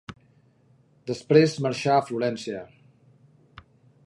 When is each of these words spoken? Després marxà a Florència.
Després 1.11 1.55
marxà 1.67 1.93
a 1.99 2.07
Florència. 2.09 2.65